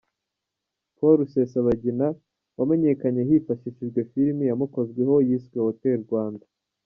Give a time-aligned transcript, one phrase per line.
[0.97, 2.07] Paul Rusesabagina
[2.57, 6.45] wamenyekanye hifashishijwe filimi yamukozweho yiswe ’Hotel Rwanda’.